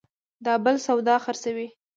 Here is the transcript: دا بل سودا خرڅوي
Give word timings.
دا 0.45 0.53
بل 0.63 0.75
سودا 0.85 1.15
خرڅوي 1.23 1.67